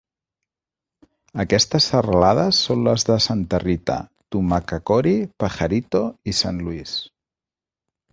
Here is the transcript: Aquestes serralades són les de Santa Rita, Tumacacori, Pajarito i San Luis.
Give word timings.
Aquestes 1.41 1.89
serralades 1.91 2.61
són 2.69 2.85
les 2.87 3.05
de 3.09 3.17
Santa 3.25 3.59
Rita, 3.63 3.97
Tumacacori, 4.37 5.13
Pajarito 5.45 6.03
i 6.33 6.35
San 6.39 6.63
Luis. 6.69 6.95